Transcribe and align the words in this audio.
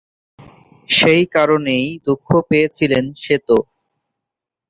সেই 0.89 1.23
কারণেই 1.35 1.85
দুঃখ 2.05 2.27
পেয়েছিলেন 2.49 3.05
সেত। 3.17 3.49